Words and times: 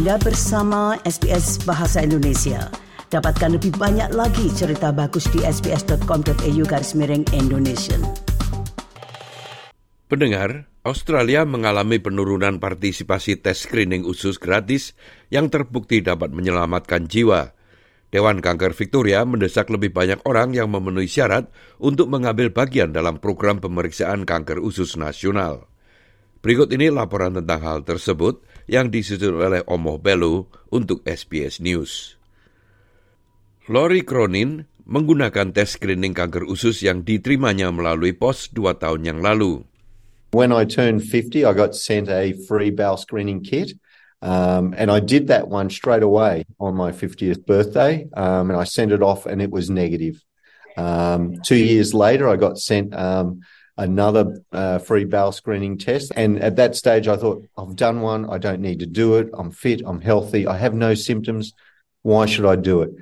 Anda 0.00 0.16
bersama 0.16 0.96
SBS 1.04 1.60
Bahasa 1.68 2.00
Indonesia. 2.00 2.72
Dapatkan 3.12 3.60
lebih 3.60 3.76
banyak 3.76 4.16
lagi 4.16 4.48
cerita 4.48 4.96
bagus 4.96 5.28
di 5.28 5.44
sbs.com.au 5.44 6.64
garis 6.64 6.96
miring 6.96 7.28
Indonesia. 7.36 8.00
Pendengar, 10.08 10.72
Australia 10.88 11.44
mengalami 11.44 12.00
penurunan 12.00 12.56
partisipasi 12.56 13.44
tes 13.44 13.60
screening 13.60 14.08
usus 14.08 14.40
gratis 14.40 14.96
yang 15.28 15.52
terbukti 15.52 16.00
dapat 16.00 16.32
menyelamatkan 16.32 17.04
jiwa. 17.04 17.52
Dewan 18.08 18.40
Kanker 18.40 18.72
Victoria 18.72 19.28
mendesak 19.28 19.68
lebih 19.68 19.92
banyak 19.92 20.24
orang 20.24 20.56
yang 20.56 20.72
memenuhi 20.72 21.12
syarat 21.12 21.52
untuk 21.76 22.08
mengambil 22.08 22.48
bagian 22.48 22.96
dalam 22.96 23.20
program 23.20 23.60
pemeriksaan 23.60 24.24
kanker 24.24 24.64
usus 24.64 24.96
nasional. 24.96 25.68
Berikut 26.40 26.72
ini 26.72 26.88
laporan 26.88 27.36
tentang 27.36 27.60
hal 27.60 27.78
tersebut 27.84 28.40
yang 28.64 28.88
disusun 28.88 29.36
oleh 29.36 29.60
Omoh 29.68 30.00
Belu 30.00 30.48
untuk 30.72 31.04
SBS 31.04 31.60
News. 31.60 32.16
Lori 33.68 34.00
Cronin 34.00 34.64
menggunakan 34.88 35.52
tes 35.52 35.76
screening 35.76 36.16
kanker 36.16 36.48
usus 36.48 36.80
yang 36.80 37.04
diterimanya 37.04 37.68
melalui 37.68 38.16
pos 38.16 38.48
dua 38.48 38.80
tahun 38.80 39.04
yang 39.04 39.18
lalu. 39.20 39.68
When 40.32 40.48
I 40.48 40.64
turned 40.64 41.04
50, 41.04 41.44
I 41.44 41.52
got 41.52 41.76
sent 41.76 42.08
a 42.08 42.32
free 42.48 42.72
bowel 42.72 42.96
screening 42.96 43.44
kit. 43.44 43.76
Um, 44.24 44.72
and 44.76 44.88
I 44.88 45.00
did 45.00 45.28
that 45.28 45.48
one 45.48 45.68
straight 45.68 46.04
away 46.04 46.44
on 46.56 46.72
my 46.72 46.92
50th 46.92 47.44
birthday. 47.44 48.08
Um, 48.16 48.48
and 48.48 48.56
I 48.56 48.64
sent 48.64 48.92
it 48.92 49.04
off 49.04 49.26
and 49.26 49.42
it 49.42 49.52
was 49.52 49.68
negative. 49.68 50.24
Um, 50.76 51.42
two 51.44 51.60
years 51.60 51.92
later, 51.92 52.28
I 52.28 52.36
got 52.36 52.56
sent 52.56 52.94
um, 52.96 53.44
another 53.80 54.44
uh, 54.52 54.76
free 54.78 55.08
bowel 55.08 55.32
screening 55.32 55.80
test. 55.80 56.12
And 56.14 56.36
at 56.44 56.60
that 56.60 56.76
stage, 56.76 57.08
I 57.08 57.16
thought, 57.16 57.48
I've 57.56 57.74
done 57.74 58.04
one. 58.04 58.28
I 58.28 58.36
don't 58.36 58.60
need 58.60 58.78
to 58.84 58.86
do 58.86 59.16
it. 59.16 59.32
I'm 59.32 59.48
fit. 59.50 59.80
I'm 59.88 60.04
healthy. 60.04 60.44
I 60.44 60.60
have 60.60 60.76
no 60.76 60.92
symptoms. 60.92 61.56
Why 62.04 62.28
should 62.28 62.44
I 62.44 62.60
do 62.60 62.84
it? 62.84 62.92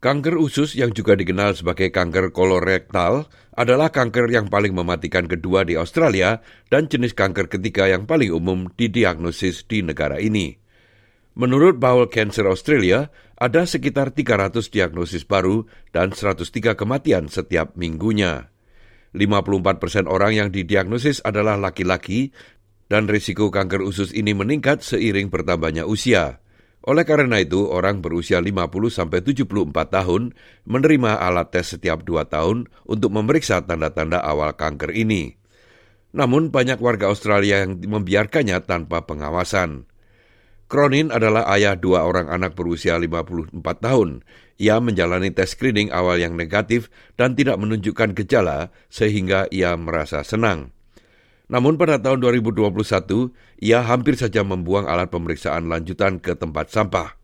Kanker 0.00 0.40
usus 0.40 0.72
yang 0.72 0.96
juga 0.96 1.12
dikenal 1.12 1.52
sebagai 1.52 1.92
kanker 1.92 2.32
kolorektal 2.32 3.28
adalah 3.52 3.92
kanker 3.92 4.32
yang 4.32 4.48
paling 4.48 4.72
mematikan 4.72 5.28
kedua 5.28 5.68
di 5.68 5.76
Australia 5.76 6.40
dan 6.72 6.88
jenis 6.88 7.12
kanker 7.12 7.52
ketiga 7.52 7.84
yang 7.84 8.08
paling 8.08 8.32
umum 8.32 8.72
didiagnosis 8.80 9.68
di 9.68 9.84
negara 9.84 10.16
ini. 10.16 10.56
Menurut 11.36 11.76
Bowel 11.76 12.08
Cancer 12.08 12.48
Australia, 12.48 13.12
ada 13.36 13.68
sekitar 13.68 14.16
300 14.16 14.72
diagnosis 14.72 15.28
baru 15.28 15.68
dan 15.92 16.16
103 16.16 16.48
kematian 16.74 17.28
setiap 17.28 17.76
minggunya. 17.76 18.49
54 19.10 19.82
persen 19.82 20.04
orang 20.06 20.38
yang 20.38 20.48
didiagnosis 20.54 21.18
adalah 21.26 21.58
laki-laki 21.58 22.30
dan 22.86 23.10
risiko 23.10 23.50
kanker 23.50 23.82
usus 23.82 24.14
ini 24.14 24.34
meningkat 24.34 24.82
seiring 24.82 25.30
bertambahnya 25.30 25.86
usia. 25.86 26.42
Oleh 26.80 27.04
karena 27.04 27.44
itu, 27.44 27.68
orang 27.68 28.00
berusia 28.00 28.40
50-74 28.40 29.44
tahun 29.92 30.32
menerima 30.64 31.20
alat 31.20 31.52
tes 31.52 31.76
setiap 31.76 32.00
dua 32.08 32.24
tahun 32.24 32.72
untuk 32.88 33.12
memeriksa 33.12 33.60
tanda-tanda 33.60 34.24
awal 34.24 34.56
kanker 34.56 34.96
ini. 34.96 35.36
Namun 36.16 36.48
banyak 36.48 36.80
warga 36.80 37.12
Australia 37.12 37.62
yang 37.68 37.84
membiarkannya 37.84 38.64
tanpa 38.64 39.04
pengawasan. 39.04 39.89
Cronin 40.70 41.10
adalah 41.10 41.50
ayah 41.50 41.74
dua 41.74 42.06
orang 42.06 42.30
anak 42.30 42.54
berusia 42.54 42.94
54 42.94 43.50
tahun. 43.58 44.22
Ia 44.62 44.78
menjalani 44.78 45.34
tes 45.34 45.58
screening 45.58 45.90
awal 45.90 46.22
yang 46.22 46.38
negatif 46.38 46.94
dan 47.18 47.34
tidak 47.34 47.58
menunjukkan 47.58 48.14
gejala 48.14 48.70
sehingga 48.86 49.50
ia 49.50 49.74
merasa 49.74 50.22
senang. 50.22 50.70
Namun 51.50 51.74
pada 51.74 51.98
tahun 51.98 52.22
2021, 52.22 52.70
ia 53.58 53.82
hampir 53.82 54.14
saja 54.14 54.46
membuang 54.46 54.86
alat 54.86 55.10
pemeriksaan 55.10 55.66
lanjutan 55.66 56.22
ke 56.22 56.38
tempat 56.38 56.70
sampah. 56.70 57.18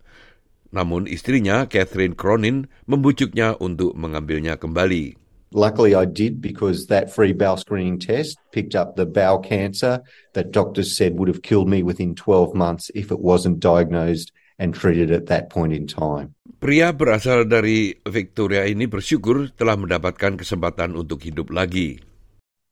Namun 0.74 1.06
istrinya, 1.06 1.70
Catherine 1.70 2.18
Cronin, 2.18 2.66
membujuknya 2.90 3.54
untuk 3.62 3.94
mengambilnya 3.94 4.58
kembali. 4.58 5.25
Luckily, 5.52 5.94
I 5.94 6.04
did 6.04 6.40
because 6.40 6.86
that 6.86 7.14
free 7.14 7.32
bowel 7.32 7.56
screening 7.56 7.98
test 7.98 8.38
picked 8.50 8.74
up 8.74 8.96
the 8.96 9.06
bowel 9.06 9.38
cancer 9.38 10.02
that 10.34 10.50
doctors 10.50 10.96
said 10.96 11.18
would 11.18 11.28
have 11.28 11.42
killed 11.42 11.68
me 11.68 11.82
within 11.82 12.14
12 12.14 12.54
months 12.54 12.90
if 12.94 13.10
it 13.10 13.20
wasn't 13.20 13.60
diagnosed 13.60 14.32
and 14.58 14.74
treated 14.74 15.10
at 15.10 15.26
that 15.26 15.50
point 15.50 15.72
in 15.72 15.86
time. 15.86 16.34
Pria 16.56 16.90
berasal 16.90 17.46
dari 17.46 17.94
Victoria 18.08 18.64
ini 18.64 18.88
bersyukur 18.88 19.52
telah 19.54 19.76
mendapatkan 19.76 20.40
kesempatan 20.40 20.96
untuk 20.96 21.22
hidup 21.22 21.52
lagi. 21.52 22.00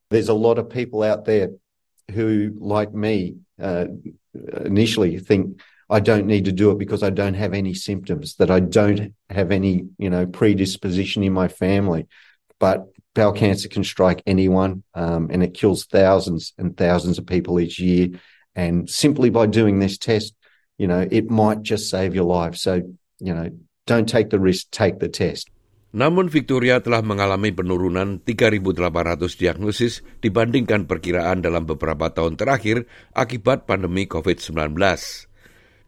There's 0.09 0.33
a 0.33 0.37
lot 0.37 0.57
of 0.57 0.73
people 0.73 1.05
out 1.05 1.29
there 1.29 1.53
who, 2.11 2.57
like 2.57 2.97
me, 2.97 3.45
uh, 3.61 3.87
initially 4.65 5.21
think 5.21 5.61
I 5.91 6.01
don't 6.01 6.27
need 6.27 6.47
to 6.47 6.53
do 6.53 6.71
it 6.73 6.79
because 6.79 7.03
I 7.03 7.11
don't 7.11 7.37
have 7.37 7.53
any 7.53 7.75
symptoms, 7.75 8.37
that 8.37 8.51
I 8.51 8.61
don't 8.61 9.15
have 9.29 9.53
any, 9.53 9.87
you 9.99 10.09
know, 10.09 10.27
predisposition 10.27 11.23
in 11.23 11.33
my 11.33 11.49
family. 11.49 12.09
But 12.65 12.89
bowel 13.13 13.37
cancer 13.37 13.69
can 13.69 13.85
strike 13.85 14.25
anyone 14.25 14.81
um, 14.97 15.29
and 15.29 15.45
it 15.45 15.53
kills 15.53 15.85
thousands 15.85 16.57
and 16.57 16.73
thousands 16.81 17.21
of 17.21 17.29
people 17.29 17.61
each 17.61 17.77
year. 17.77 18.17
And 18.57 18.89
simply 18.89 19.29
by 19.29 19.53
doing 19.53 19.85
this 19.85 20.01
test, 20.01 20.33
you 20.81 20.89
know, 20.89 21.05
it 21.05 21.29
might 21.29 21.61
just 21.61 21.93
save 21.93 22.17
your 22.17 22.25
life. 22.25 22.57
So, 22.57 22.81
you 23.21 23.35
know, 23.37 23.53
don't 23.85 24.09
take 24.09 24.33
the 24.33 24.41
risk, 24.41 24.73
take 24.73 24.97
the 24.97 25.13
test. 25.13 25.53
Namun 25.93 26.33
Victoria 26.33 26.81
telah 26.81 27.05
mengalami 27.05 27.53
penurunan 27.53 28.25
3.800 28.25 28.81
diagnosis 29.37 30.01
dibandingkan 30.25 30.89
perkiraan 30.89 31.45
dalam 31.45 31.69
beberapa 31.69 32.09
tahun 32.17 32.41
terakhir 32.41 32.89
akibat 33.13 33.69
pandemi 33.69 34.09
COVID-19. 34.09 34.73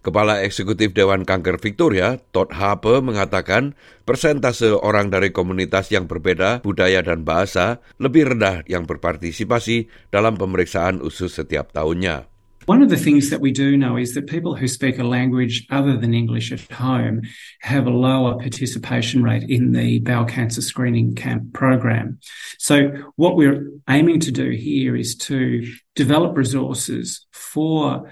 Kepala 0.07 0.39
Eksekutif 0.47 0.95
Dewan 0.95 1.27
Kanker 1.27 1.59
Victoria, 1.59 2.23
Todd 2.31 2.55
Harper, 2.55 3.03
mengatakan 3.03 3.75
persentase 4.07 4.71
orang 4.71 5.11
dari 5.11 5.35
komunitas 5.35 5.91
yang 5.91 6.07
berbeda 6.07 6.63
budaya 6.63 7.03
dan 7.03 7.27
bahasa 7.27 7.83
lebih 7.99 8.31
rendah 8.31 8.63
yang 8.71 8.87
berpartisipasi 8.87 9.91
dalam 10.15 10.39
pemeriksaan 10.39 11.03
usus 11.03 11.35
setiap 11.35 11.75
tahunnya. 11.75 12.31
One 12.71 12.83
of 12.83 12.91
the 12.91 12.99
things 12.99 13.31
that 13.31 13.43
we 13.43 13.51
do 13.51 13.75
know 13.75 13.99
is 13.99 14.15
that 14.15 14.31
people 14.31 14.55
who 14.55 14.71
speak 14.71 14.99
a 14.99 15.07
language 15.07 15.67
other 15.71 15.99
than 15.99 16.15
English 16.15 16.51
at 16.55 16.63
home 16.71 17.23
have 17.63 17.87
a 17.87 17.95
lower 17.95 18.39
participation 18.39 19.27
rate 19.27 19.47
in 19.51 19.75
the 19.75 19.99
bowel 20.07 20.27
cancer 20.27 20.63
screening 20.63 21.15
camp 21.15 21.51
program. 21.51 22.19
So, 22.59 23.07
what 23.15 23.35
we're 23.35 23.71
aiming 23.91 24.19
to 24.27 24.31
do 24.31 24.51
here 24.51 24.95
is 24.95 25.15
to 25.31 25.67
develop 25.95 26.37
resources 26.37 27.27
for 27.31 28.11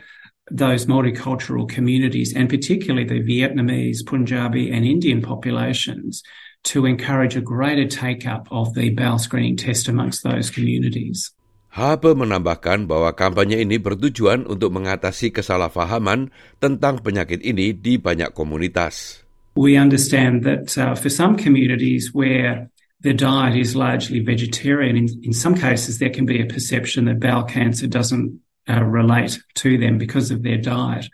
those 0.51 0.87
multicultural 0.87 1.69
communities, 1.69 2.35
and 2.37 2.49
particularly 2.49 3.05
the 3.05 3.25
Vietnamese, 3.25 4.05
Punjabi, 4.05 4.71
and 4.71 4.85
Indian 4.85 5.23
populations, 5.23 6.23
to 6.65 6.85
encourage 6.85 7.37
a 7.37 7.45
greater 7.45 7.89
take 7.89 8.27
up 8.27 8.49
of 8.51 8.75
the 8.75 8.91
bowel 8.91 9.19
screening 9.19 9.57
test 9.57 9.89
amongst 9.89 10.25
those 10.25 10.51
communities. 10.51 11.33
Habe 11.75 12.15
menambahkan 12.15 12.87
bahwa 12.87 13.11
kampanye 13.19 13.59
ini 13.59 13.83
bertujuan 13.83 14.47
untuk 14.47 14.71
mengatasi 14.71 15.35
kesalahpahaman 15.35 16.31
tentang 16.63 17.03
penyakit 17.03 17.43
ini 17.43 17.75
di 17.75 17.99
banyak 17.99 18.31
komunitas. 18.31 19.27
We 19.59 19.75
understand 19.75 20.47
that 20.47 20.71
uh, 20.79 20.95
for 20.95 21.11
some 21.11 21.35
communities 21.35 22.15
where 22.15 22.71
the 23.03 23.11
diet 23.11 23.59
is 23.59 23.75
largely 23.75 24.23
vegetarian, 24.23 24.95
in, 24.95 25.07
in 25.27 25.35
some 25.35 25.59
cases 25.59 25.99
there 25.99 26.15
can 26.15 26.27
be 26.27 26.39
a 26.39 26.47
perception 26.47 27.11
that 27.11 27.19
bowel 27.19 27.43
cancer 27.43 27.91
doesn't 27.91 28.39
uh, 28.69 28.83
relate 28.83 29.39
to 29.55 29.79
them 29.79 29.99
because 29.99 30.31
of 30.31 30.43
their 30.43 30.59
diet. 30.59 31.07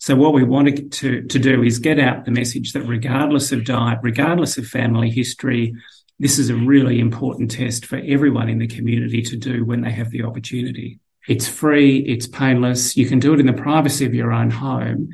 So 0.00 0.14
what 0.14 0.32
we 0.32 0.44
want 0.44 0.92
to, 0.92 1.22
to 1.22 1.38
do 1.38 1.62
is 1.62 1.78
get 1.78 1.98
out 1.98 2.24
the 2.24 2.30
message 2.30 2.72
that 2.72 2.82
regardless 2.82 3.50
of 3.50 3.64
diet, 3.64 3.98
regardless 4.02 4.56
of 4.56 4.66
family 4.66 5.10
history, 5.10 5.74
this 6.18 6.38
is 6.38 6.50
a 6.50 6.54
really 6.54 7.00
important 7.00 7.50
test 7.50 7.86
for 7.86 7.98
everyone 8.06 8.48
in 8.48 8.58
the 8.58 8.66
community 8.66 9.22
to 9.22 9.36
do 9.36 9.64
when 9.64 9.82
they 9.82 9.90
have 9.90 10.10
the 10.10 10.22
opportunity. 10.22 10.98
It's 11.28 11.46
free, 11.46 11.98
it's 12.08 12.26
painless, 12.26 12.96
you 12.96 13.06
can 13.06 13.18
do 13.18 13.34
it 13.34 13.40
in 13.40 13.46
the 13.46 13.52
privacy 13.52 14.06
of 14.06 14.14
your 14.14 14.32
own 14.32 14.50
home. 14.50 15.10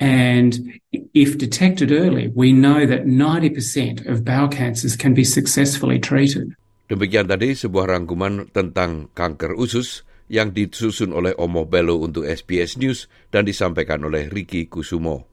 And 0.00 0.80
if 1.12 1.36
detected 1.36 1.92
early, 1.92 2.32
we 2.34 2.52
know 2.52 2.86
that 2.86 3.04
90% 3.04 4.08
of 4.08 4.24
bowel 4.24 4.48
cancers 4.48 4.96
can 4.96 5.12
be 5.12 5.24
successfully 5.24 5.98
treated. 5.98 6.56
Demikian 6.90 7.30
tadi 7.30 7.54
sebuah 7.54 7.94
rangkuman 7.94 8.50
tentang 8.50 9.12
kanker 9.14 9.54
usus 9.54 10.02
yang 10.30 10.54
disusun 10.54 11.10
oleh 11.10 11.34
Omo 11.34 11.66
Bello 11.66 11.98
untuk 11.98 12.22
SBS 12.22 12.78
News 12.78 13.10
dan 13.34 13.42
disampaikan 13.42 14.06
oleh 14.06 14.30
Ricky 14.30 14.70
Kusumo. 14.70 15.26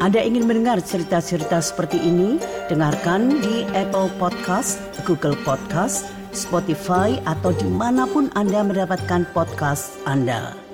Anda 0.00 0.24
ingin 0.24 0.48
mendengar 0.48 0.80
cerita-cerita 0.80 1.60
seperti 1.60 2.00
ini? 2.00 2.40
Dengarkan 2.72 3.44
di 3.44 3.68
Apple 3.76 4.08
Podcast, 4.16 4.80
Google 5.04 5.36
Podcast, 5.44 6.08
Spotify, 6.32 7.20
atau 7.28 7.52
di 7.52 7.68
mana 7.68 8.08
pun 8.08 8.32
Anda 8.32 8.64
mendapatkan 8.64 9.28
podcast 9.36 10.00
Anda. 10.08 10.69